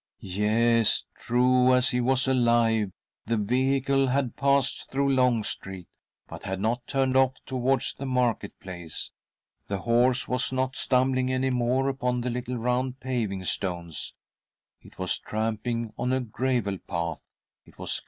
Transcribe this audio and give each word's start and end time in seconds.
i 0.15 0.25
Yes, 0.25 1.05
true 1.15 1.75
as 1.75 1.89
he 1.91 2.01
was 2.01 2.27
alive, 2.27 2.91
the 3.27 3.37
vehicle 3.37 4.07
had 4.07 4.35
passed 4.35 4.89
through 4.89 5.13
Long 5.13 5.43
Street, 5.43 5.85
but 6.27 6.41
had 6.41 6.59
not 6.59 6.87
turned 6.87 7.15
off 7.15 7.35
towards 7.45 7.93
the 7.93 8.07
market 8.07 8.59
place; 8.59 9.11
the 9.67 9.77
horse 9.77 10.27
was 10.27 10.51
not 10.51 10.75
stumbling 10.75 11.31
any 11.31 11.51
more 11.51 11.87
upon 11.87 12.21
the 12.21 12.31
little 12.31 12.57
round 12.57 12.99
paving 12.99 13.45
stones— 13.45 14.15
it 14.81 14.97
was 14.97 15.19
tramping 15.19 15.93
on 15.99 16.11
a 16.13 16.19
gravel 16.19 16.79
path— 16.79 17.21
it 17.67 17.77
was 17.77 17.91
&* 17.99 17.99